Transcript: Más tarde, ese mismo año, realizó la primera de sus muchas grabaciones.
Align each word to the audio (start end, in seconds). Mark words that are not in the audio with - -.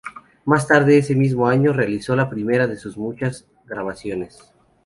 Más 0.45 0.67
tarde, 0.67 0.97
ese 0.97 1.13
mismo 1.13 1.45
año, 1.47 1.73
realizó 1.73 2.15
la 2.15 2.27
primera 2.27 2.65
de 2.65 2.75
sus 2.75 2.97
muchas 2.97 3.45
grabaciones. 3.65 4.51